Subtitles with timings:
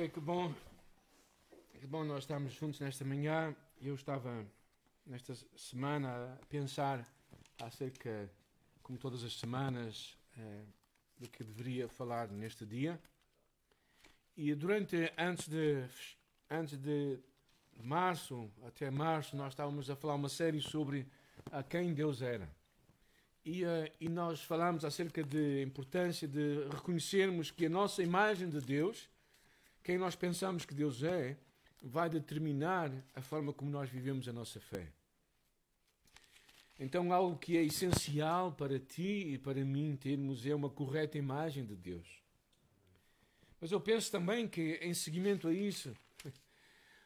[0.00, 0.50] É que bom,
[1.78, 3.54] que bom nós estamos juntos nesta manhã.
[3.82, 4.46] Eu estava
[5.04, 7.06] nesta semana a pensar
[7.60, 8.30] acerca,
[8.82, 10.62] como todas as semanas, eh,
[11.18, 12.98] do que deveria falar neste dia.
[14.34, 15.84] E durante, antes de,
[16.48, 17.18] antes de
[17.82, 21.06] março, até março, nós estávamos a falar uma série sobre
[21.52, 22.50] a quem Deus era.
[23.44, 28.62] E, uh, e nós falámos acerca da importância de reconhecermos que a nossa imagem de
[28.62, 29.10] Deus,
[29.82, 31.36] quem nós pensamos que Deus é,
[31.82, 34.88] vai determinar a forma como nós vivemos a nossa fé.
[36.78, 41.64] Então, algo que é essencial para ti e para mim termos é uma correta imagem
[41.64, 42.08] de Deus.
[43.60, 45.94] Mas eu penso também que, em seguimento a isso,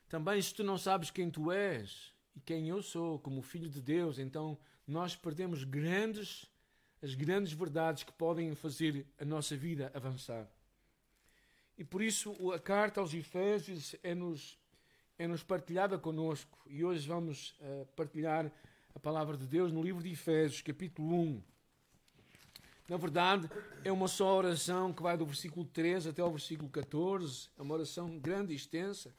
[0.08, 3.82] também se tu não sabes quem tu és e quem eu sou como filho de
[3.82, 6.46] Deus, então nós perdemos grandes,
[7.02, 10.48] as grandes verdades que podem fazer a nossa vida avançar.
[11.76, 14.58] E por isso a carta aos Efésios é-nos
[15.18, 16.58] é -nos partilhada conosco.
[16.66, 18.50] E hoje vamos uh, partilhar
[18.94, 21.42] a palavra de Deus no livro de Efésios, capítulo 1.
[22.88, 23.50] Na verdade,
[23.82, 27.48] é uma só oração que vai do versículo 13 até ao versículo 14.
[27.58, 29.14] É uma oração grande e extensa.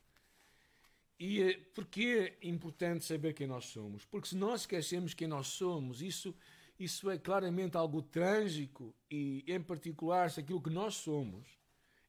[1.20, 4.06] E eh, porquê é importante saber quem nós somos?
[4.06, 6.36] Porque se nós esquecemos quem nós somos, isso,
[6.80, 11.65] isso é claramente algo trágico e, em particular, se aquilo que nós somos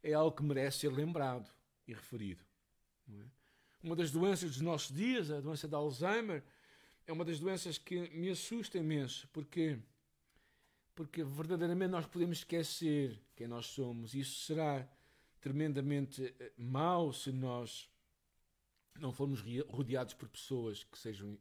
[0.06, 1.50] é algo que merece ser lembrado
[1.86, 2.44] e referido.
[3.10, 3.24] É?
[3.82, 6.44] Uma das doenças dos nossos dias, a doença de Alzheimer,
[7.06, 9.78] é uma das doenças que me assusta imenso, porque
[10.94, 14.14] porque verdadeiramente nós podemos esquecer quem nós somos.
[14.14, 14.88] Isso será
[15.42, 17.90] tremendamente eh, mau se nós
[18.98, 21.38] não formos rodeados por pessoas que sejam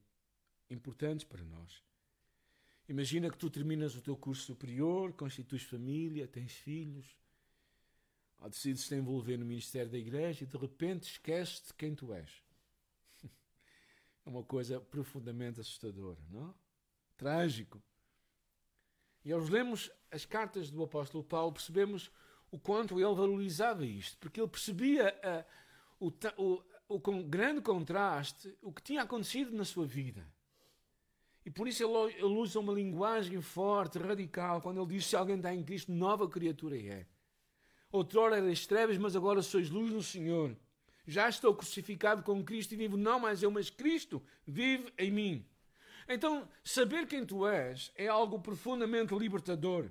[0.69, 1.81] importantes para nós.
[2.89, 7.16] Imagina que tu terminas o teu curso superior, constituis família, tens filhos,
[8.45, 12.13] ou decides te envolver no ministério da igreja e de repente esqueces de quem tu
[12.13, 12.29] és.
[14.23, 16.53] É uma coisa profundamente assustadora, não?
[17.16, 17.81] Trágico.
[19.23, 22.11] E ao lermos as cartas do apóstolo Paulo, percebemos
[22.50, 25.16] o quanto ele valorizava isto, porque ele percebia
[26.00, 26.11] uh, o,
[26.44, 30.28] o, o com grande contraste o que tinha acontecido na sua vida.
[31.45, 35.38] E por isso ele, ele usa uma linguagem forte, radical, quando ele diz: Se alguém
[35.38, 37.07] está em Cristo, nova criatura é.
[37.95, 40.53] Outrora eras trevas, mas agora sois luz no Senhor.
[41.07, 45.45] Já estou crucificado com Cristo e vivo não mais eu, mas Cristo vive em mim.
[46.05, 49.89] Então, saber quem tu és é algo profundamente libertador.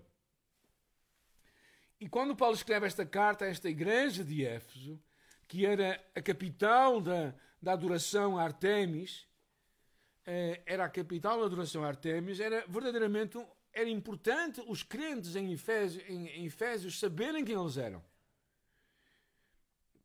[1.98, 5.00] E quando Paulo escreve esta carta a esta igreja de Éfeso,
[5.48, 9.26] que era a capital da, da adoração a Artemis,
[10.26, 13.38] eh, era a capital da adoração a Artemis, era verdadeiramente
[13.74, 18.02] era importante os crentes em Efésios, em, em Efésios saberem quem eles eram.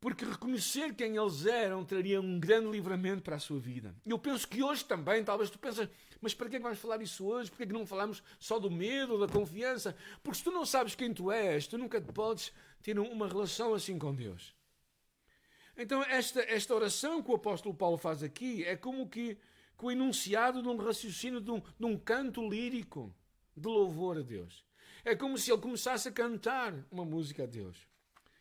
[0.00, 3.94] Porque reconhecer quem eles eram traria um grande livramento para a sua vida.
[4.04, 5.88] Eu penso que hoje também, talvez tu pensas,
[6.20, 7.50] mas para que vamos falar isso hoje?
[7.50, 9.94] Por que não falamos só do medo, da confiança?
[10.22, 12.52] Porque se tu não sabes quem tu és, tu nunca podes
[12.82, 14.54] ter uma relação assim com Deus.
[15.76, 19.36] Então, esta, esta oração que o apóstolo Paulo faz aqui é como que,
[19.78, 23.14] que o enunciado de um raciocínio, de um, de um canto lírico
[23.60, 24.64] de louvor a Deus.
[25.04, 27.76] É como se ele começasse a cantar uma música a Deus.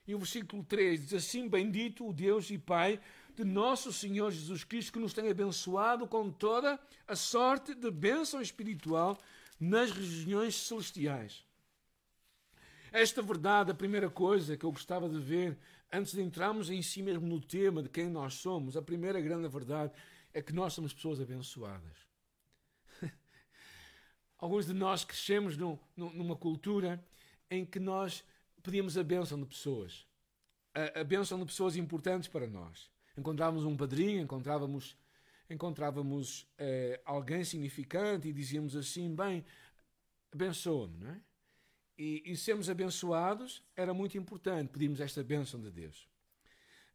[0.07, 2.99] E o versículo 3 diz assim: Bendito o Deus e Pai
[3.35, 8.41] de nosso Senhor Jesus Cristo, que nos tem abençoado com toda a sorte de bênção
[8.41, 9.17] espiritual
[9.59, 11.45] nas regiões celestiais.
[12.91, 15.57] Esta verdade, a primeira coisa que eu gostava de ver
[15.91, 19.47] antes de entrarmos em si mesmo no tema de quem nós somos, a primeira grande
[19.47, 19.93] verdade
[20.33, 22.08] é que nós somos pessoas abençoadas.
[24.39, 25.55] Alguns de nós crescemos
[25.95, 27.03] numa cultura
[27.51, 28.23] em que nós
[28.63, 30.07] pedíamos a bênção de pessoas,
[30.73, 32.89] a, a bênção de pessoas importantes para nós.
[33.17, 34.97] Encontrávamos um padrinho, encontrávamos,
[35.49, 39.45] encontrávamos eh, alguém significante e dizíamos assim: bem,
[40.31, 41.21] abençoa-me, não é?
[41.99, 46.07] e, e sermos abençoados era muito importante, pedimos esta bênção de Deus.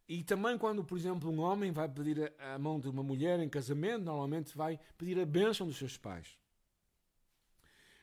[0.09, 3.39] E também quando, por exemplo, um homem vai pedir a, a mão de uma mulher
[3.39, 6.35] em casamento, normalmente vai pedir a bênção dos seus pais.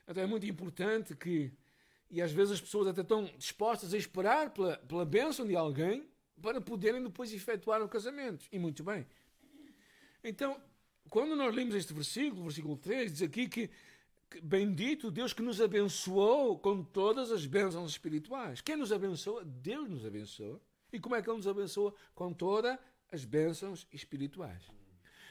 [0.07, 1.51] Então é muito importante que,
[2.09, 6.07] e às vezes as pessoas até estão dispostas a esperar pela, pela bênção de alguém
[6.41, 8.45] para poderem depois efetuar o casamento.
[8.51, 9.05] E muito bem.
[10.23, 10.59] Então,
[11.09, 13.69] quando nós lemos este versículo, versículo 3, diz aqui que
[14.41, 18.61] Bendito Deus que nos abençoou com todas as bênçãos espirituais.
[18.61, 19.43] Quem nos abençoa?
[19.45, 20.59] Deus nos abençoa.
[20.91, 21.93] E como é que Ele nos abençoa?
[22.15, 22.77] Com todas
[23.11, 24.63] as bênçãos espirituais.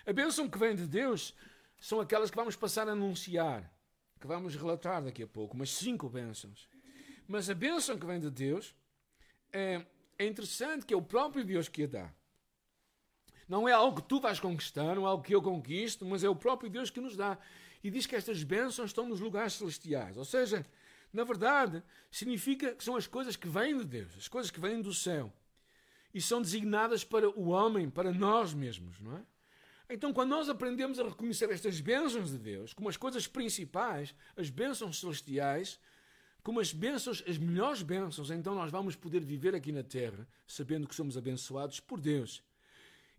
[0.07, 1.35] A bênção que vem de Deus
[1.81, 3.73] são aquelas que vamos passar a anunciar,
[4.23, 6.69] que vamos relatar daqui a pouco, umas cinco bênçãos.
[7.27, 8.73] Mas a bênção que vem de Deus
[9.53, 9.85] é,
[10.17, 12.15] é interessante que é o próprio Deus que a dá.
[13.49, 16.29] Não é algo que tu vais conquistar, não é algo que eu conquisto, mas é
[16.29, 17.37] o próprio Deus que nos dá.
[17.83, 20.17] E diz que estas bênçãos estão nos lugares celestiais.
[20.17, 20.65] Ou seja,
[21.13, 24.81] na verdade, significa que são as coisas que vêm de Deus, as coisas que vêm
[24.81, 25.33] do céu.
[26.15, 29.27] E são designadas para o homem, para nós mesmos, não é?
[29.93, 34.49] Então, quando nós aprendemos a reconhecer estas bênçãos de Deus como as coisas principais, as
[34.49, 35.79] bênçãos celestiais,
[36.43, 40.89] como as bênçãos, as melhores bênçãos, então nós vamos poder viver aqui na terra, sabendo
[40.89, 42.43] que somos abençoados por Deus.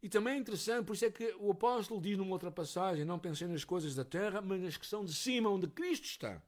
[0.01, 3.19] E também é interessante, por isso é que o apóstolo diz numa outra passagem: não
[3.19, 6.41] pensem nas coisas da terra, mas nas que são de cima, onde Cristo está.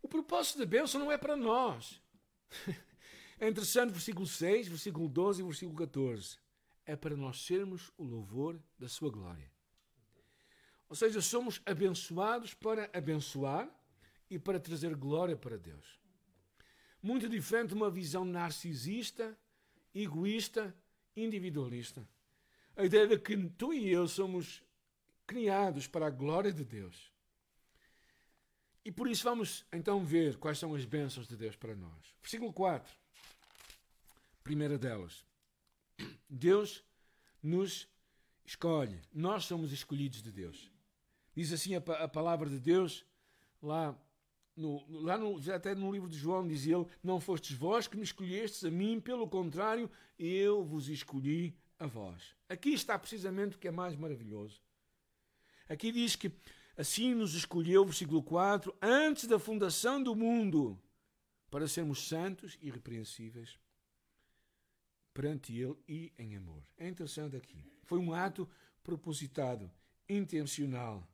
[0.00, 2.00] O propósito da bênção não é para nós.
[3.40, 6.38] É interessante, versículo 6, versículo 12 e versículo 14.
[6.88, 9.52] É para nós sermos o louvor da sua glória.
[10.88, 13.68] Ou seja, somos abençoados para abençoar
[14.30, 16.00] e para trazer glória para Deus.
[17.02, 19.38] Muito diferente de uma visão narcisista,
[19.94, 20.74] egoísta,
[21.14, 22.08] individualista.
[22.74, 24.62] A ideia de que tu e eu somos
[25.26, 27.12] criados para a glória de Deus.
[28.82, 32.16] E por isso vamos então ver quais são as bênçãos de Deus para nós.
[32.22, 32.90] Versículo 4.
[34.42, 35.27] Primeira delas.
[36.28, 36.84] Deus
[37.42, 37.88] nos
[38.44, 39.00] escolhe.
[39.12, 40.70] Nós somos escolhidos de Deus.
[41.34, 43.04] Diz assim a, a palavra de Deus
[43.62, 43.96] lá
[44.56, 48.02] no, lá no, até no livro de João diz ele: Não fostes vós que me
[48.02, 52.34] escolhestes a mim, pelo contrário, eu vos escolhi a vós.
[52.48, 54.60] Aqui está precisamente o que é mais maravilhoso.
[55.68, 56.32] Aqui diz que
[56.76, 60.80] assim nos escolheu, versículo 4, antes da fundação do mundo,
[61.50, 63.58] para sermos santos e irrepreensíveis
[65.18, 66.62] perante Ele e em amor.
[66.76, 67.60] É interessante aqui.
[67.82, 68.48] Foi um ato
[68.84, 69.68] propositado,
[70.08, 71.04] intencional.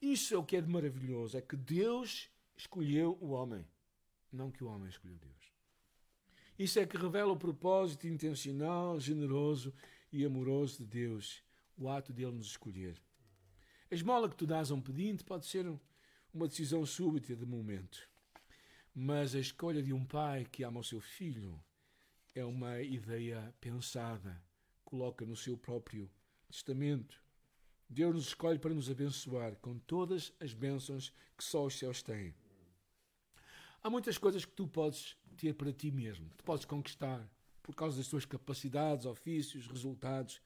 [0.00, 3.66] Isso é o que é de maravilhoso, é que Deus escolheu o homem,
[4.32, 5.52] não que o homem escolheu Deus.
[6.56, 9.74] Isso é que revela o propósito intencional, generoso
[10.12, 11.42] e amoroso de Deus,
[11.76, 12.94] o ato dele nos escolher.
[13.90, 15.66] A esmola que tu dás a um pedinte pode ser
[16.32, 18.08] uma decisão súbita de momento,
[18.94, 21.60] mas a escolha de um pai que ama o seu filho
[22.34, 24.42] é uma ideia pensada,
[24.84, 26.10] coloca no seu próprio
[26.48, 27.22] testamento.
[27.88, 32.34] Deus nos escolhe para nos abençoar com todas as bênçãos que só os céus têm.
[33.82, 37.28] Há muitas coisas que tu podes ter para ti mesmo, tu podes conquistar
[37.62, 40.40] por causa das tuas capacidades, ofícios, resultados,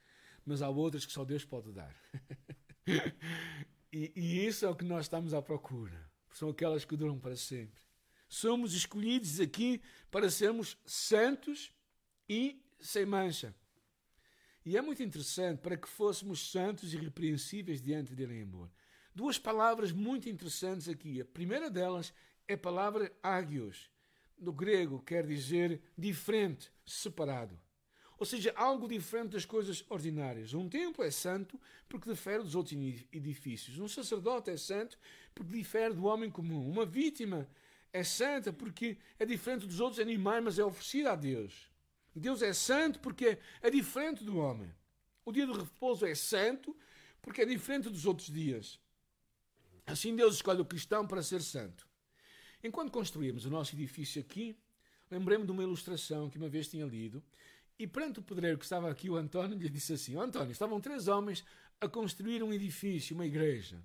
[0.44, 1.94] mas há outras que só Deus pode dar.
[3.92, 6.10] e, e isso é o que nós estamos à procura.
[6.32, 7.85] São aquelas que duram para sempre.
[8.28, 9.80] Somos escolhidos aqui
[10.10, 11.72] para sermos santos
[12.28, 13.54] e sem mancha.
[14.64, 18.68] E é muito interessante para que fôssemos santos e irrepreensíveis diante dele em amor.
[19.14, 21.20] Duas palavras muito interessantes aqui.
[21.20, 22.12] A primeira delas
[22.48, 23.90] é a palavra agios.
[24.36, 27.58] No grego quer dizer diferente, separado.
[28.18, 30.52] Ou seja, algo diferente das coisas ordinárias.
[30.52, 32.74] Um templo é santo porque difere dos outros
[33.12, 33.78] edifícios.
[33.78, 34.98] Um sacerdote é santo
[35.34, 36.68] porque difere do homem comum.
[36.68, 37.48] Uma vítima
[37.96, 41.70] é santa porque é diferente dos outros animais, mas é oferecida a Deus.
[42.14, 44.70] Deus é santo porque é diferente do homem.
[45.24, 46.76] O dia de repouso é santo
[47.22, 48.78] porque é diferente dos outros dias.
[49.86, 51.86] Assim Deus escolhe o cristão para ser santo.
[52.62, 54.58] Enquanto construímos o nosso edifício aqui,
[55.10, 57.22] lembrei-me de uma ilustração que uma vez tinha lido,
[57.78, 60.80] e perante o pedreiro que estava aqui, o António, lhe disse assim: oh, António, estavam
[60.80, 61.44] três homens
[61.80, 63.84] a construir um edifício, uma igreja.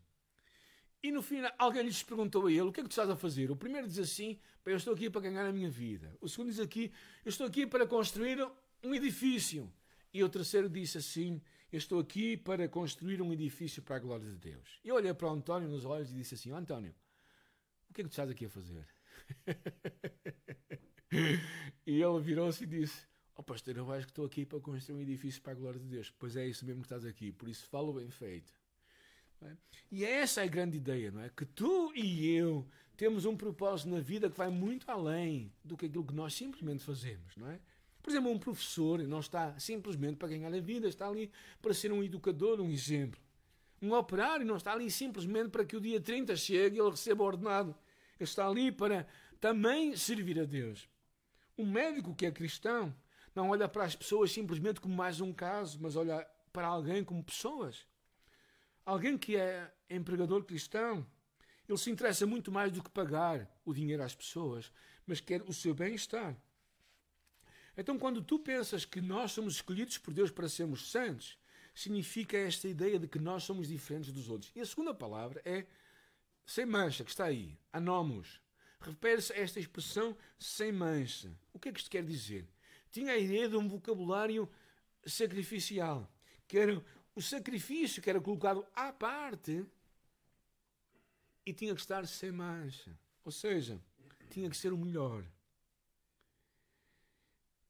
[1.04, 3.16] E no final, alguém lhes perguntou a ele: O que é que tu estás a
[3.16, 3.50] fazer?
[3.50, 6.16] O primeiro diz assim: Eu estou aqui para ganhar a minha vida.
[6.22, 6.92] O segundo diz aqui:
[7.26, 8.38] Eu estou aqui para construir
[8.84, 9.72] um edifício.
[10.14, 11.42] E o terceiro disse assim:
[11.72, 14.80] Eu estou aqui para construir um edifício para a glória de Deus.
[14.84, 16.94] E eu olhei para o António nos olhos e disse assim: oh, António,
[17.90, 18.88] o que é que tu estás aqui a fazer?
[21.88, 25.02] e ele virou-se e disse: oh, pastor, eu acho que estou aqui para construir um
[25.02, 26.14] edifício para a glória de Deus.
[26.20, 28.61] Pois é isso mesmo que estás aqui, por isso falo bem feito.
[29.42, 29.58] É?
[29.92, 31.30] E essa é a grande ideia, não é?
[31.30, 35.88] Que tu e eu temos um propósito na vida que vai muito além do que
[35.88, 37.60] aquilo que nós simplesmente fazemos, não é?
[38.02, 41.32] Por exemplo, um professor não está simplesmente para ganhar a vida, está ali
[41.62, 43.20] para ser um educador, um exemplo.
[43.82, 47.24] Um operário não está ali simplesmente para que o dia 30 chegue e ele receba
[47.24, 47.76] ordenado.
[48.20, 49.08] Ele está ali para
[49.40, 50.88] também servir a Deus.
[51.58, 52.94] Um médico que é cristão
[53.36, 57.24] não olha para as pessoas simplesmente como mais um caso, mas olha para alguém como
[57.24, 57.86] pessoas.
[58.86, 61.06] Alguém que é empregador cristão,
[61.68, 64.72] ele se interessa muito mais do que pagar o dinheiro às pessoas,
[65.06, 66.36] mas quer o seu bem-estar.
[67.78, 71.38] Então, quando tu pensas que nós somos escolhidos por Deus para sermos santos,
[71.74, 74.52] significa esta ideia de que nós somos diferentes dos outros.
[74.56, 75.66] E a segunda palavra é
[76.46, 78.42] sem mancha, que está aí, anomos.
[78.82, 81.32] refere-se a esta expressão sem mancha.
[81.54, 82.48] O que é que isto quer dizer?
[82.92, 84.50] Tinha a ideia de um vocabulário
[85.06, 86.12] sacrificial,
[86.48, 86.84] que era
[87.16, 89.66] o sacrifício que era colocado à parte
[91.46, 92.98] e tinha que estar sem mancha.
[93.24, 93.80] Ou seja,
[94.30, 95.24] tinha que ser o melhor.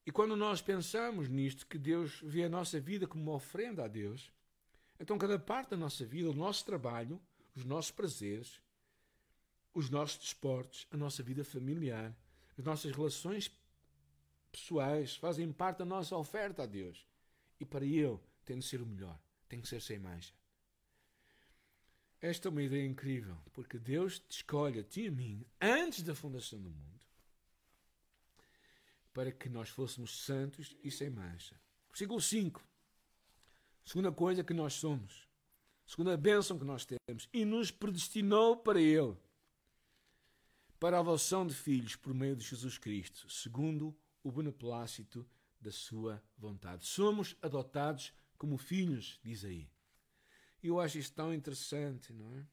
[0.05, 3.87] E quando nós pensamos nisto, que Deus vê a nossa vida como uma oferenda a
[3.87, 4.31] Deus,
[4.99, 7.21] então cada parte da nossa vida, o nosso trabalho,
[7.55, 8.61] os nossos prazeres,
[9.73, 12.15] os nossos desportos, a nossa vida familiar,
[12.57, 13.51] as nossas relações
[14.51, 17.07] pessoais fazem parte da nossa oferta a Deus.
[17.59, 19.17] E para Ele tem de ser o melhor,
[19.51, 20.33] tem que ser sem mancha.
[22.21, 26.03] Esta é uma ideia incrível, porque Deus te escolhe a ti e a mim antes
[26.03, 27.01] da fundação do mundo
[29.13, 31.59] para que nós fôssemos santos e sem mancha.
[31.89, 32.65] Versículo 5.
[33.83, 35.27] Segunda coisa que nós somos.
[35.85, 37.27] Segunda bênção que nós temos.
[37.33, 39.17] E nos predestinou para Ele.
[40.79, 43.93] Para a adoção de filhos por meio de Jesus Cristo, segundo
[44.23, 45.27] o beneplácito
[45.59, 46.85] da Sua vontade.
[46.85, 49.69] Somos adotados como filhos, diz aí.
[50.63, 52.43] Eu acho isto tão interessante, não é?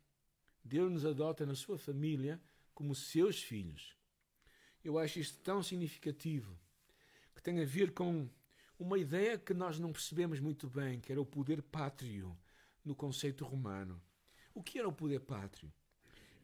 [0.62, 2.38] Deus nos adota na sua família
[2.74, 3.96] como seus filhos.
[4.84, 6.60] Eu acho isto tão significativo,
[7.34, 8.28] que tem a ver com
[8.78, 12.38] uma ideia que nós não percebemos muito bem, que era o poder pátrio
[12.84, 13.98] no conceito romano.
[14.52, 15.72] O que era o poder pátrio?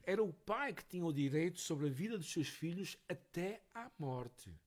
[0.04, 3.90] Era o pai que tinha o direito sobre a vida dos seus filhos até à
[3.98, 4.58] morte.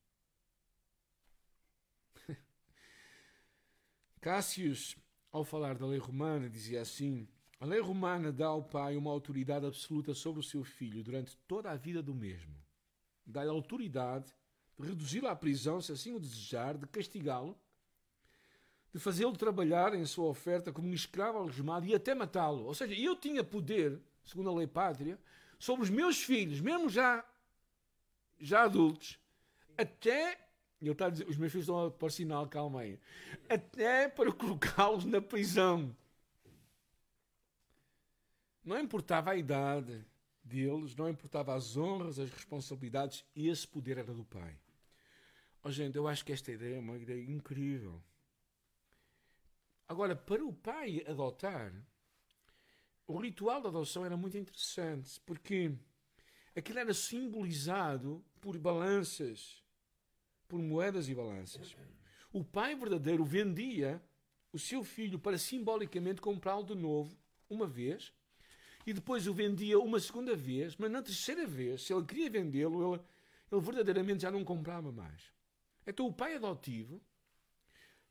[4.20, 4.98] Cássius,
[5.32, 7.28] ao falar da lei romana, dizia assim:
[7.60, 11.72] A lei romana dá ao pai uma autoridade absoluta sobre o seu filho durante toda
[11.72, 12.58] a vida do mesmo
[13.28, 14.34] dá-lhe autoridade
[14.80, 17.58] de reduzi-lo à prisão, se assim o desejar, de castigá-lo,
[18.94, 22.64] de fazê-lo trabalhar em sua oferta como um escravo algemado e até matá-lo.
[22.64, 25.20] Ou seja, eu tinha poder, segundo a lei pátria,
[25.60, 27.26] sobre os meus filhos, mesmo já,
[28.40, 29.20] já adultos,
[29.78, 30.47] até.
[30.82, 33.00] Ele está a dizer, os meus filhos estão a pôr sinal, calma aí.
[33.50, 35.96] Até para colocá-los na prisão.
[38.64, 40.06] Não importava a idade,
[40.44, 44.58] deles, não importava as honras, as responsabilidades, esse poder era do pai.
[45.64, 48.02] Oh, gente, eu acho que esta ideia é uma ideia incrível.
[49.88, 51.74] Agora, para o pai adotar,
[53.06, 55.72] o ritual da adoção era muito interessante, porque
[56.56, 59.64] aquilo era simbolizado por balanças,
[60.48, 61.76] por moedas e balanças.
[62.32, 64.02] O pai verdadeiro vendia
[64.52, 67.18] o seu filho para simbolicamente comprá-lo de novo,
[67.50, 68.14] uma vez,
[68.86, 72.94] e depois o vendia uma segunda vez, mas na terceira vez, se ele queria vendê-lo,
[72.94, 73.04] ele,
[73.52, 75.34] ele verdadeiramente já não comprava mais.
[75.86, 77.02] Então o pai adotivo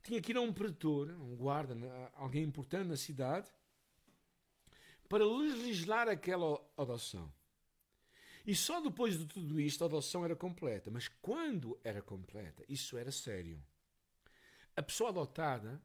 [0.03, 1.75] tinha que ir a um pretor, um guarda,
[2.15, 3.51] alguém importante na cidade,
[5.09, 7.31] para legislar aquela adoção.
[8.47, 10.89] E só depois de tudo isto a adoção era completa.
[10.89, 13.61] Mas quando era completa, isso era sério.
[14.73, 15.83] A pessoa adotada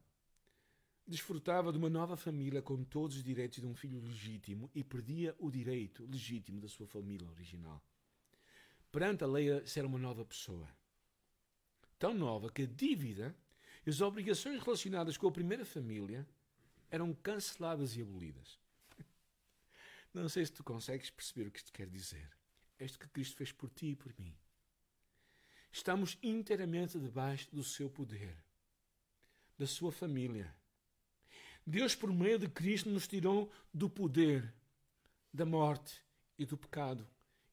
[1.04, 5.34] desfrutava de uma nova família com todos os direitos de um filho legítimo e perdia
[5.40, 7.82] o direito legítimo da sua família original.
[8.92, 10.68] Perante a lei, era uma nova pessoa.
[11.98, 13.34] Tão nova que a dívida
[13.84, 16.24] e as obrigações relacionadas com a primeira família
[16.92, 18.60] eram canceladas e abolidas.
[20.14, 22.30] Não sei se tu consegues perceber o que isto quer dizer.
[22.84, 24.34] Isto que Cristo fez por ti e por mim.
[25.70, 28.36] Estamos inteiramente debaixo do seu poder,
[29.58, 30.54] da sua família
[31.66, 34.52] Deus, por meio de Cristo, nos tirou do poder
[35.32, 36.02] da morte
[36.36, 37.06] e do pecado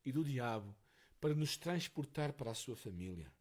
[0.04, 0.76] e do diabo
[1.22, 3.32] para nos transportar para a sua família.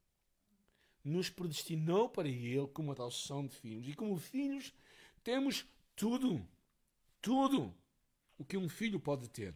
[1.03, 3.89] Nos predestinou para Ele como adoção de filhos.
[3.89, 4.75] E como filhos,
[5.25, 5.65] temos
[5.97, 6.47] tudo.
[7.23, 7.75] Tudo
[8.37, 9.55] o que um filho pode ter.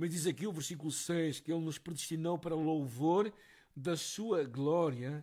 [0.00, 3.30] Mas diz aqui o versículo 6 que Ele nos predestinou para louvor
[3.76, 5.22] da Sua glória,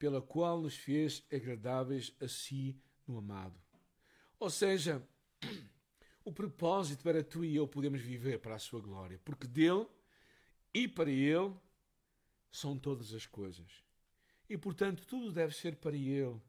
[0.00, 3.54] pela qual nos fez agradáveis a si no amado.
[4.40, 5.00] Ou seja,
[6.24, 9.86] o propósito para tu e eu podermos viver para a sua glória, porque dele
[10.74, 11.54] e para ele
[12.50, 13.84] são todas as coisas.
[14.50, 16.42] E portanto, tudo deve ser para ele.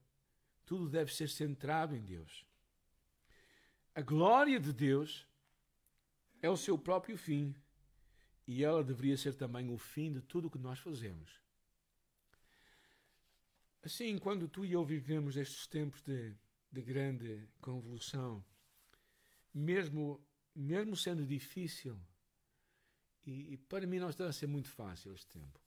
[0.66, 2.44] Tudo deve ser centrado em Deus.
[3.94, 5.28] A glória de Deus
[6.42, 7.56] é o seu próprio fim.
[8.48, 11.42] E ela deveria ser também o fim de tudo o que nós fazemos.
[13.84, 16.34] Assim, quando tu e eu vivemos estes tempos de
[16.72, 18.44] de grande convulsão,
[19.54, 20.22] mesmo,
[20.56, 21.98] mesmo sendo difícil,
[23.26, 25.60] e, e, para mim não está a ser muito fácil este tempo.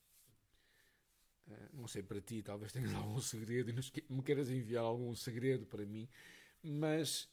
[1.46, 5.66] Uh, não sei para ti, talvez tenhas algum segredo e me queiras enviar algum segredo
[5.66, 6.08] para mim,
[6.62, 7.28] mas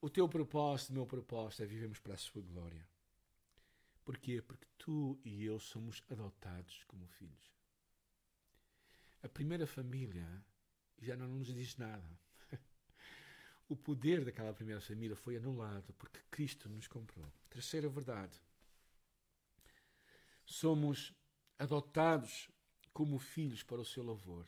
[0.00, 2.88] o teu propósito, o meu propósito é vivermos para a sua glória.
[4.04, 4.42] Porquê?
[4.42, 7.52] Porque tu e eu somos adotados como filhos.
[9.22, 10.44] A primeira família
[11.00, 12.20] já não nos diz nada.
[13.66, 17.32] O poder daquela primeira família foi anulado porque Cristo nos comprou.
[17.48, 18.38] Terceira verdade.
[20.44, 21.14] Somos
[21.58, 22.50] adotados
[22.92, 24.46] como filhos para o seu louvor.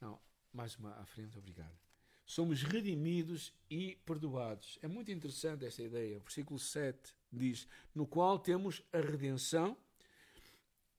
[0.00, 0.20] Não,
[0.52, 1.78] mais uma à frente, obrigado.
[2.26, 4.76] Somos redimidos e perdoados.
[4.82, 6.18] É muito interessante esta ideia.
[6.18, 9.76] Versículo 7 diz: No qual temos a redenção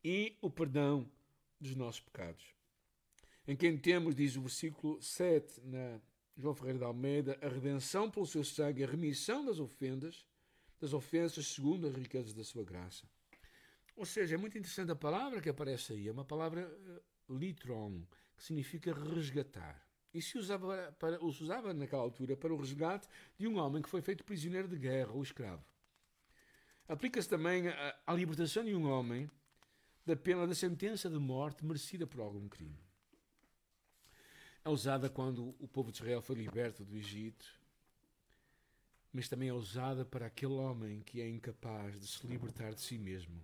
[0.04, 1.10] e o perdão
[1.60, 2.54] dos nossos pecados.
[3.48, 6.00] Em quem temos, diz o versículo 7 na
[6.38, 10.26] João Ferreira de Almeida, a redenção pelo seu sangue, a remissão das ofendas,
[10.80, 13.06] das ofensas segundo as riquezas da sua graça.
[13.96, 16.66] Ou seja, é muito interessante a palavra que aparece aí, é uma palavra
[17.28, 18.04] uh, litron,
[18.38, 19.86] que significa resgatar.
[20.14, 23.08] E se usava, para, se usava naquela altura para o resgate
[23.38, 25.64] de um homem que foi feito prisioneiro de guerra ou escravo.
[26.90, 27.66] Aplica-se também
[28.08, 29.30] à libertação de um homem
[30.04, 32.80] da pena da sentença de morte merecida por algum crime.
[34.66, 37.46] É usada quando o povo de Israel foi liberto do Egito,
[39.14, 42.98] mas também é usada para aquele homem que é incapaz de se libertar de si
[42.98, 43.40] mesmo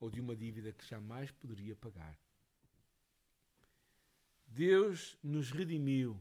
[0.00, 2.18] ou de uma dívida que jamais poderia pagar.
[4.48, 6.20] Deus nos redimiu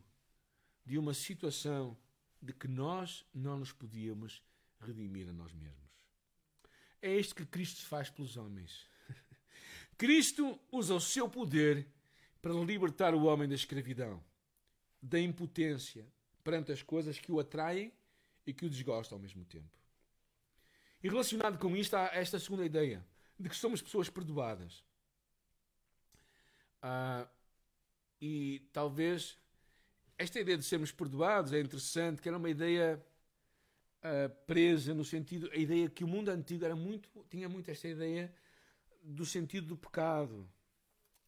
[0.85, 1.97] de uma situação
[2.39, 4.43] de que nós não nos podíamos
[4.79, 5.88] redimir a nós mesmos.
[7.01, 8.87] É isto que Cristo faz pelos homens.
[9.97, 11.87] Cristo usa o seu poder
[12.41, 14.23] para libertar o homem da escravidão,
[15.01, 16.05] da impotência
[16.43, 17.91] perante as coisas que o atraem
[18.45, 19.69] e que o desgostam ao mesmo tempo.
[21.03, 23.05] E relacionado com isto há esta segunda ideia,
[23.39, 24.83] de que somos pessoas perdoadas.
[26.81, 27.27] Ah,
[28.21, 29.37] e talvez
[30.17, 33.01] esta ideia de sermos perdoados é interessante, que era uma ideia
[34.03, 37.87] uh, presa no sentido, a ideia que o mundo antigo era muito, tinha muito esta
[37.87, 38.33] ideia
[39.03, 40.49] do sentido do pecado.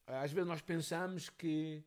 [0.06, 1.84] Às vezes nós pensamos que,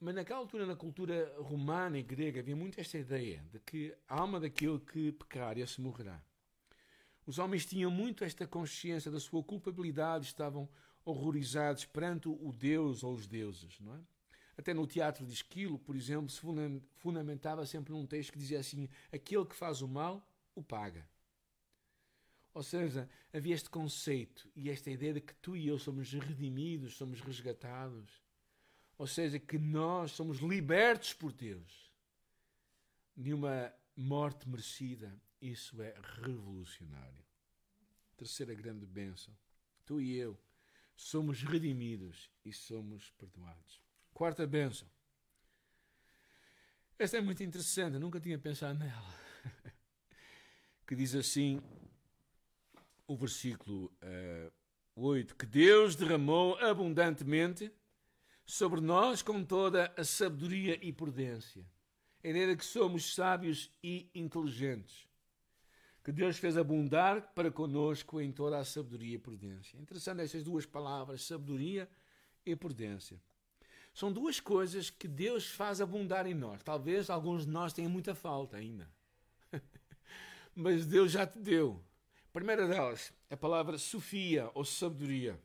[0.00, 4.20] mas naquela altura, na cultura romana e grega, havia muito esta ideia de que a
[4.20, 6.22] alma daquele que pecar, esse morrerá.
[7.26, 10.68] Os homens tinham muito esta consciência da sua culpabilidade, estavam
[11.04, 14.00] horrorizados perante o Deus ou os deuses, não é?
[14.56, 16.40] Até no teatro de Esquilo, por exemplo, se
[16.96, 21.08] fundamentava sempre num texto que dizia assim: aquele que faz o mal, o paga.
[22.54, 26.96] Ou seja, havia este conceito e esta ideia de que tu e eu somos redimidos,
[26.96, 28.22] somos resgatados.
[28.98, 31.90] Ou seja, que nós somos libertos por Deus
[33.16, 35.18] de uma morte merecida.
[35.40, 37.24] Isso é revolucionário.
[38.16, 39.34] Terceira grande bênção.
[39.84, 40.38] Tu e eu
[40.94, 43.81] somos redimidos e somos perdoados.
[44.12, 44.86] Quarta bênção.
[46.98, 49.14] Esta é muito interessante, nunca tinha pensado nela.
[50.86, 51.60] que diz assim,
[53.06, 54.52] o versículo uh, eh,
[54.94, 57.72] 8: Que Deus derramou abundantemente
[58.44, 61.66] sobre nós com toda a sabedoria e prudência.
[62.22, 65.08] A ideia de que somos sábios e inteligentes.
[66.04, 69.78] Que Deus fez abundar para conosco em toda a sabedoria e prudência.
[69.78, 71.88] Interessante estas duas palavras, sabedoria
[72.44, 73.20] e prudência.
[73.94, 76.62] São duas coisas que Deus faz abundar em nós.
[76.62, 78.88] Talvez alguns de nós tenham muita falta ainda.
[80.54, 81.82] Mas Deus já te deu.
[82.26, 85.38] A primeira delas, a palavra sofia ou sabedoria.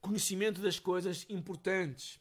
[0.00, 2.20] Conhecimento das coisas importantes.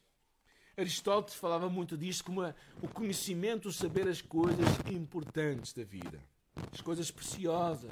[0.77, 2.41] Aristóteles falava muito disto como
[2.81, 6.23] o conhecimento, o saber as coisas importantes da vida.
[6.71, 7.91] As coisas preciosas.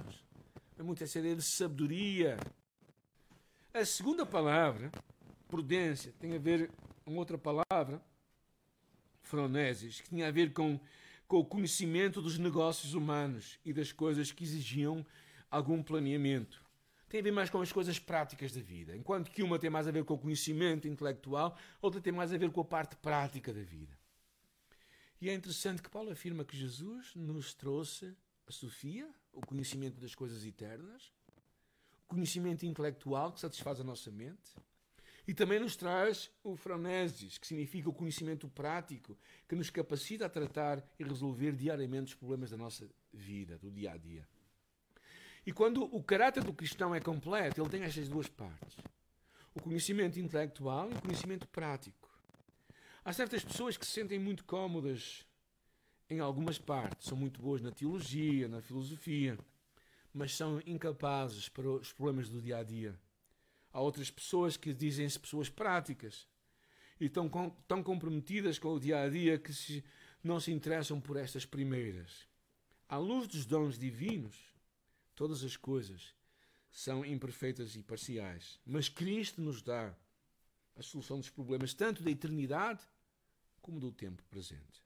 [0.78, 2.38] É muito essa ideia de sabedoria.
[3.74, 4.92] A segunda palavra,
[5.48, 6.72] prudência, tem a ver
[7.06, 8.02] uma outra palavra,
[9.22, 10.80] froneses, que tinha a ver com,
[11.28, 15.06] com o conhecimento dos negócios humanos e das coisas que exigiam
[15.50, 16.64] algum planeamento.
[17.08, 18.96] Tem a ver mais com as coisas práticas da vida.
[18.96, 22.38] Enquanto que uma tem mais a ver com o conhecimento intelectual, outra tem mais a
[22.38, 23.98] ver com a parte prática da vida.
[25.22, 28.16] E é interessante que Paulo afirma que Jesus nos trouxe
[28.48, 31.14] a Sofia, o conhecimento das coisas eternas,
[32.04, 34.56] o conhecimento intelectual que satisfaz a nossa mente,
[35.28, 40.30] e também nos traz o phronesis, que significa o conhecimento prático, que nos capacita a
[40.30, 44.28] tratar e resolver diariamente os problemas da nossa vida, do dia a dia.
[45.46, 48.78] E quando o caráter do cristão é completo, ele tem estas duas partes:
[49.54, 52.10] o conhecimento intelectual e o conhecimento prático.
[53.04, 55.26] Há certas pessoas que se sentem muito cómodas
[56.10, 59.38] em algumas partes, são muito boas na teologia, na filosofia,
[60.14, 63.00] mas são incapazes para os problemas do dia a dia.
[63.76, 66.26] Há outras pessoas que dizem-se pessoas práticas
[66.98, 69.84] e com, tão comprometidas com o dia a dia que se,
[70.24, 72.26] não se interessam por estas primeiras.
[72.88, 74.38] À luz dos dons divinos,
[75.14, 76.16] todas as coisas
[76.72, 78.62] são imperfeitas e parciais.
[78.66, 79.94] Mas Cristo nos dá
[80.78, 82.80] a solução dos problemas, tanto da eternidade
[83.62, 84.82] como do tempo presente.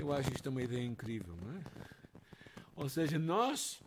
[0.00, 1.62] Eu acho isto uma ideia incrível, não é?
[2.74, 3.82] Ou seja, nós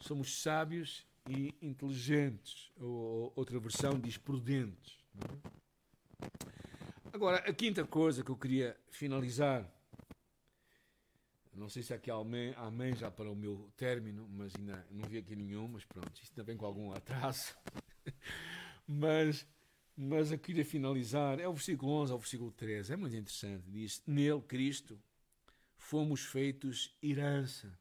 [0.00, 4.98] somos sábios e inteligentes, ou outra versão diz prudentes.
[5.16, 5.62] É?
[7.12, 9.70] Agora, a quinta coisa que eu queria finalizar,
[11.54, 15.08] não sei se aqui há amém, amém já para o meu término, mas ainda não
[15.08, 17.54] vi aqui nenhum, mas pronto, isto vem com algum atraso.
[18.88, 19.46] mas,
[19.96, 24.02] mas eu queria finalizar, é o versículo 11 ao versículo 13, é muito interessante, diz,
[24.06, 24.98] nele, Cristo,
[25.76, 27.78] fomos feitos herança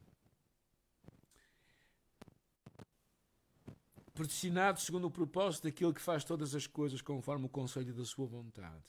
[4.22, 8.28] predestinado segundo o propósito daquele que faz todas as coisas conforme o conselho da sua
[8.28, 8.84] vontade,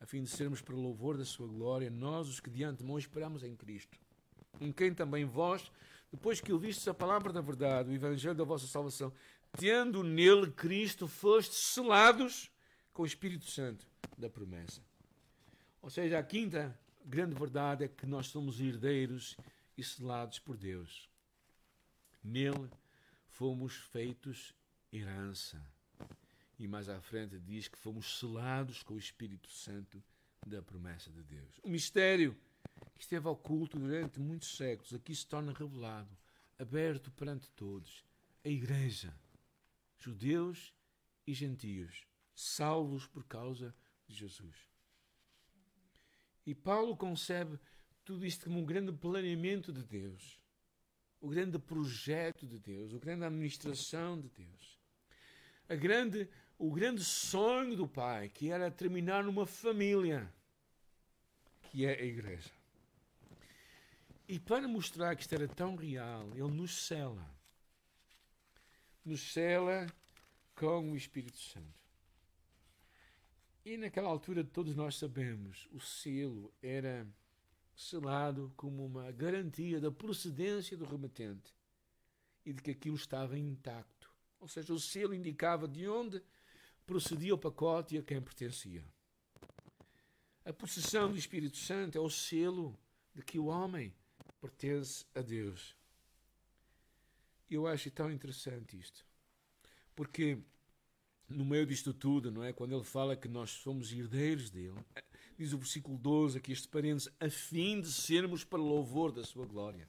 [0.00, 3.42] a fim de sermos para louvor da sua glória, nós os que de antemão esperamos
[3.42, 3.98] em Cristo,
[4.58, 5.70] em quem também vós,
[6.10, 9.12] depois que ouvistes a palavra da verdade, o evangelho da vossa salvação,
[9.52, 12.50] tendo nele Cristo, fostes selados
[12.92, 14.80] com o Espírito Santo da promessa.
[15.82, 19.36] Ou seja, a quinta grande verdade é que nós somos herdeiros
[19.76, 21.08] e selados por Deus.
[22.24, 22.70] Nele
[23.38, 24.52] fomos feitos
[24.92, 25.64] herança.
[26.58, 30.02] E mais à frente diz que fomos selados com o Espírito Santo
[30.44, 31.60] da promessa de Deus.
[31.62, 32.36] O mistério
[32.96, 36.18] que esteve oculto durante muitos séculos aqui se torna revelado,
[36.58, 38.04] aberto perante todos.
[38.44, 39.14] A Igreja,
[40.00, 40.74] judeus
[41.24, 43.72] e gentios, salvos por causa
[44.08, 44.66] de Jesus.
[46.44, 47.56] E Paulo concebe
[48.04, 50.40] tudo isto como um grande planeamento de Deus
[51.20, 54.78] o grande projeto de Deus, a grande administração de Deus.
[55.68, 56.28] A grande,
[56.58, 60.32] o grande sonho do Pai, que era terminar numa família,
[61.62, 62.50] que é a igreja.
[64.26, 67.28] E para mostrar que isto era tão real, Ele nos cela.
[69.04, 69.86] Nos cela
[70.54, 71.78] com o Espírito Santo.
[73.64, 77.06] E naquela altura todos nós sabemos, o selo era
[77.78, 81.54] selado como uma garantia da procedência do remetente
[82.44, 84.10] e de que aquilo estava intacto.
[84.40, 86.20] Ou seja, o selo indicava de onde
[86.84, 88.84] procedia o pacote e a quem pertencia.
[90.44, 92.76] A possessão do Espírito Santo é o selo
[93.14, 93.94] de que o homem
[94.40, 95.76] pertence a Deus.
[97.48, 99.06] Eu acho tão interessante isto,
[99.94, 100.42] porque
[101.28, 102.52] no meio disto tudo, não é?
[102.52, 104.84] Quando ele fala que nós somos herdeiros dele,
[105.38, 109.46] diz o versículo 12, aqui este parênteses, a fim de sermos para louvor da sua
[109.46, 109.88] glória.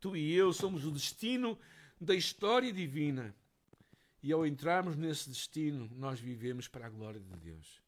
[0.00, 1.56] Tu e eu somos o destino
[2.00, 3.34] da história divina.
[4.22, 7.80] E ao entrarmos nesse destino, nós vivemos para a glória de Deus.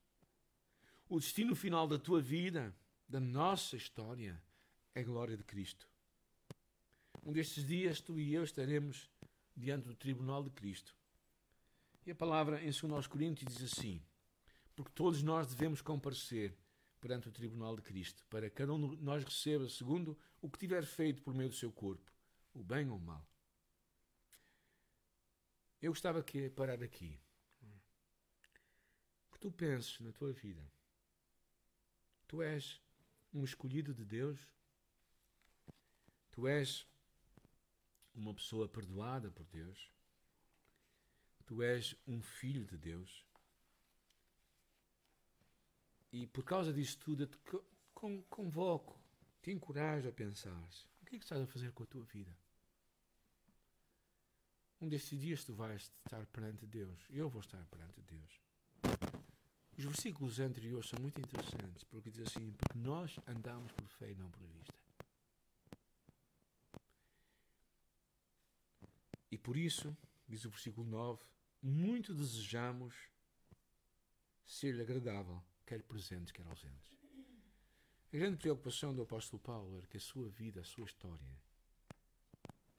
[1.09, 2.73] O destino final da tua vida,
[3.09, 4.41] da nossa história,
[4.95, 5.89] é a glória de Cristo.
[7.25, 9.11] Um destes dias, tu e eu estaremos
[9.57, 10.95] diante do tribunal de Cristo.
[12.07, 14.01] E a palavra em 2 Coríntios diz assim:
[14.77, 16.57] Porque todos nós devemos comparecer
[17.01, 20.59] perante o tribunal de Cristo, para que cada um de nós receba segundo o que
[20.59, 22.13] tiver feito por meio do seu corpo,
[22.53, 23.27] o bem ou o mal.
[25.81, 27.21] Eu gostava de parar aqui.
[29.33, 30.69] Que tu penses na tua vida?
[32.27, 32.83] Tu és
[33.33, 34.41] um escolhido de Deus?
[36.33, 36.87] Tu és
[38.13, 39.93] uma pessoa perdoada por Deus?
[41.47, 43.25] Tu és um filho de Deus?
[46.13, 47.39] E por causa disso tudo, te
[48.31, 48.99] convoco,
[49.43, 50.69] te encorajo a pensar:
[51.03, 52.35] o que é que estás a fazer com a tua vida?
[54.81, 57.05] Um destes dias tu vais estar perante Deus.
[57.11, 58.41] Eu vou estar perante Deus.
[59.77, 64.15] Os versículos anteriores são muito interessantes, porque diz assim: porque nós andamos por fé e
[64.15, 64.75] não por vista.
[69.31, 71.23] E por isso, diz o versículo 9,
[71.63, 72.95] muito desejamos
[74.47, 76.91] ser-lhe agradável quer presentes, quer ausentes.
[78.11, 81.37] A grande preocupação do apóstolo Paulo era que a sua vida, a sua história,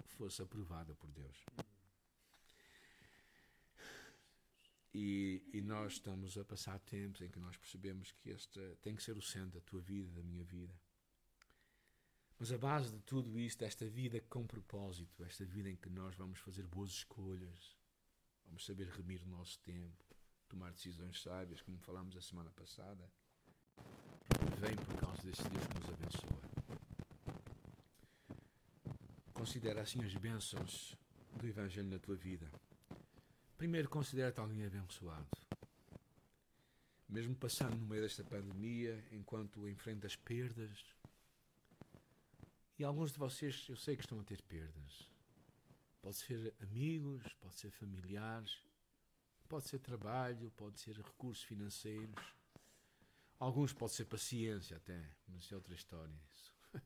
[0.08, 1.45] fosse aprovada por Deus.
[4.91, 9.04] E, e, nós estamos a passar tempos em que nós percebemos que este tem que
[9.04, 10.73] ser o centro da tua vida, da minha vida.
[12.39, 16.15] Mas a base de tudo isto, esta vida com propósito, esta vida em que nós
[16.15, 17.78] vamos fazer boas escolhas,
[18.47, 20.04] vamos saber remir o nosso tempo,
[20.50, 23.10] tomar decisões sábias, como falámos a semana passada,
[24.58, 26.40] vem por causa desse Deus que nos abençoa.
[29.34, 30.98] Considera assim as bênçãos
[31.38, 32.52] do Evangelho na tua vida.
[33.58, 35.30] Primeiro, considera-te alguém abençoado.
[37.08, 40.86] Mesmo passando no meio desta pandemia, enquanto enfrentas perdas,
[42.78, 45.10] e alguns de vocês eu sei que estão a ter perdas.
[46.02, 48.62] Pode ser amigos, pode ser familiares,
[49.50, 52.16] pode ser trabalho, pode ser recursos financeiros.
[53.40, 56.54] Alguns pode ser paciência até, mas é outra história isso.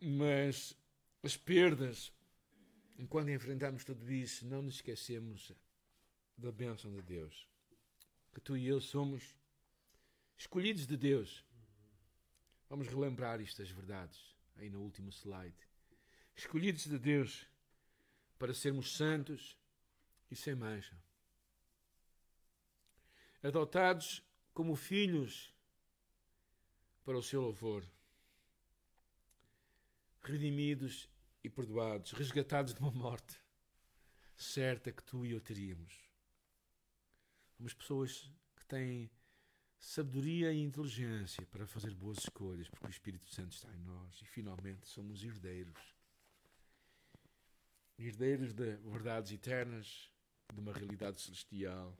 [0.00, 0.76] mas
[1.22, 2.12] as perdas,
[2.98, 5.52] enquanto enfrentamos tudo isso, não nos esquecemos
[6.36, 7.48] da bênção de Deus.
[8.34, 9.34] Que tu e eu somos
[10.36, 11.44] escolhidos de Deus.
[12.68, 15.56] Vamos relembrar estas verdades aí no último slide.
[16.34, 17.46] Escolhidos de Deus
[18.38, 19.56] para sermos santos
[20.30, 21.05] e sem mancha.
[23.46, 25.54] Adotados como filhos
[27.04, 27.84] para o seu louvor.
[30.20, 31.08] Redimidos
[31.44, 33.40] e perdoados, resgatados de uma morte
[34.36, 35.94] certa que tu e eu teríamos.
[37.56, 39.08] Somos pessoas que têm
[39.78, 44.24] sabedoria e inteligência para fazer boas escolhas, porque o Espírito Santo está em nós e
[44.24, 45.94] finalmente somos herdeiros.
[47.96, 50.10] Herdeiros de verdades eternas,
[50.52, 51.96] de uma realidade celestial,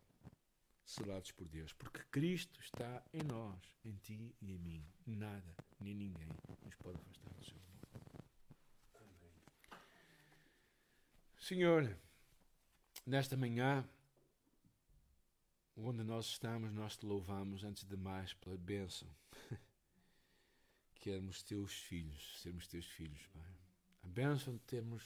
[0.86, 4.86] selados por Deus, porque Cristo está em nós, em ti e em mim.
[5.06, 6.28] Nada, nem ninguém
[6.64, 7.76] nos pode afastar do seu amor.
[11.38, 11.98] Senhor,
[13.04, 13.84] nesta manhã,
[15.76, 19.08] onde nós estamos, nós te louvamos antes de mais pela bênção.
[21.06, 23.56] que éramos teus filhos, sermos teus filhos, Pai.
[24.02, 25.04] A bênção de termos,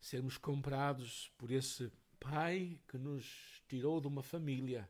[0.00, 4.88] sermos comprados por esse Pai que nos tirou de uma família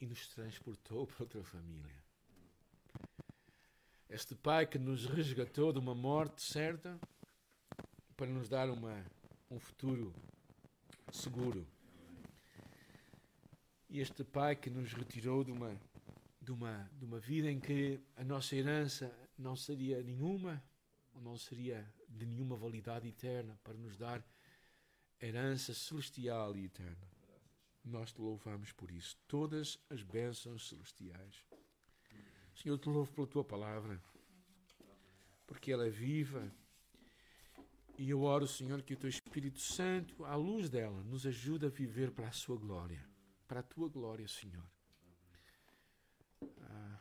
[0.00, 1.94] e nos transportou para outra família.
[4.08, 6.98] Este Pai que nos resgatou de uma morte certa
[8.16, 9.04] para nos dar uma,
[9.50, 10.14] um futuro
[11.12, 11.66] seguro.
[13.90, 15.78] E este Pai que nos retirou de uma,
[16.40, 20.62] de, uma, de uma vida em que a nossa herança não seria nenhuma,
[21.12, 24.24] ou não seria de nenhuma validade eterna, para nos dar
[25.20, 27.08] herança celestial e eterna.
[27.84, 29.16] Nós te louvamos por isso.
[29.28, 31.44] Todas as bênçãos celestiais.
[32.54, 34.00] Senhor, te louvo pela tua palavra,
[35.46, 36.50] porque ela é viva.
[37.98, 41.68] E eu oro, Senhor, que o teu Espírito Santo, à luz dela, nos ajude a
[41.68, 43.04] viver para a sua glória.
[43.46, 44.64] Para a tua glória, Senhor.
[46.60, 46.98] Ah,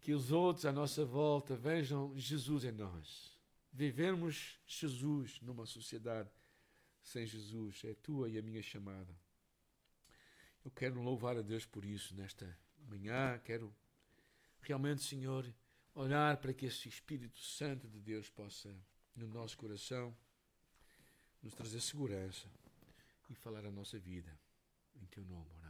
[0.00, 3.36] que os outros à nossa volta vejam Jesus em nós.
[3.72, 6.30] Vivermos Jesus numa sociedade
[7.06, 7.82] sem Jesus.
[7.84, 9.14] É tua e a minha chamada.
[10.64, 13.38] Eu quero louvar a Deus por isso nesta manhã.
[13.44, 13.74] Quero
[14.60, 15.46] realmente, Senhor,
[15.94, 18.74] olhar para que esse Espírito Santo de Deus possa,
[19.14, 20.16] no nosso coração,
[21.40, 22.50] nos trazer segurança
[23.30, 24.36] e falar a nossa vida.
[25.00, 25.65] Em teu nome,